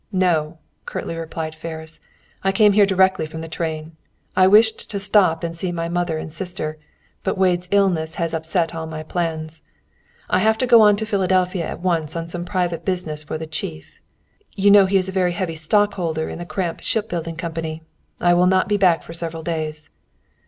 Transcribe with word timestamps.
"No," 0.11 0.57
curtly 0.87 1.15
replied 1.15 1.53
Ferris. 1.53 1.99
"I 2.43 2.51
came 2.51 2.71
here 2.71 2.87
directly 2.87 3.27
from 3.27 3.41
the 3.41 3.47
train. 3.47 3.95
I 4.35 4.47
wished 4.47 4.89
to 4.89 4.99
stop 4.99 5.43
and 5.43 5.55
see 5.55 5.71
my 5.71 5.89
mother 5.89 6.17
and 6.17 6.33
sister; 6.33 6.79
but 7.21 7.37
Wade's 7.37 7.67
illness 7.69 8.15
has 8.15 8.33
upset 8.33 8.73
all 8.73 8.87
my 8.87 9.03
plans. 9.03 9.61
"I 10.27 10.39
have 10.39 10.57
to 10.57 10.65
go 10.65 10.81
on 10.81 10.95
to 10.95 11.05
Philadelphia 11.05 11.67
at 11.67 11.81
once 11.81 12.15
on 12.15 12.29
some 12.29 12.45
private 12.45 12.83
business 12.83 13.21
for 13.21 13.37
the 13.37 13.45
Chief. 13.45 13.99
You 14.55 14.71
know 14.71 14.87
he 14.87 14.97
is 14.97 15.07
a 15.07 15.11
very 15.11 15.33
heavy 15.33 15.55
stockholder 15.55 16.29
in 16.29 16.39
the 16.39 16.47
Cramp 16.47 16.79
Shipbuilding 16.81 17.35
Company. 17.35 17.83
I 18.19 18.33
will 18.33 18.47
not 18.47 18.67
be 18.67 18.77
back 18.77 19.03
for 19.03 19.13
several 19.13 19.43
days." 19.43 19.91